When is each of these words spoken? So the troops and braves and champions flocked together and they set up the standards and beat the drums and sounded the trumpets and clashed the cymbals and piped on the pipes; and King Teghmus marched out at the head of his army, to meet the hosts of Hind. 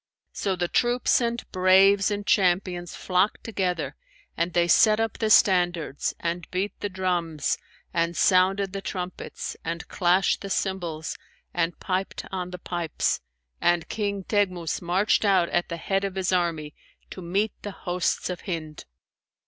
So 0.33 0.55
the 0.55 0.67
troops 0.67 1.21
and 1.21 1.43
braves 1.51 2.09
and 2.09 2.25
champions 2.25 2.95
flocked 2.95 3.43
together 3.43 3.95
and 4.35 4.51
they 4.53 4.67
set 4.67 4.99
up 4.99 5.19
the 5.19 5.29
standards 5.29 6.15
and 6.19 6.49
beat 6.49 6.73
the 6.79 6.89
drums 6.89 7.55
and 7.93 8.17
sounded 8.17 8.73
the 8.73 8.81
trumpets 8.81 9.55
and 9.63 9.87
clashed 9.89 10.41
the 10.41 10.49
cymbals 10.49 11.17
and 11.53 11.79
piped 11.79 12.25
on 12.31 12.49
the 12.49 12.57
pipes; 12.57 13.21
and 13.61 13.89
King 13.89 14.23
Teghmus 14.23 14.81
marched 14.81 15.23
out 15.23 15.49
at 15.49 15.69
the 15.69 15.77
head 15.77 16.03
of 16.03 16.15
his 16.15 16.31
army, 16.33 16.73
to 17.11 17.21
meet 17.21 17.51
the 17.61 17.69
hosts 17.85 18.27
of 18.31 18.41
Hind. 18.47 18.85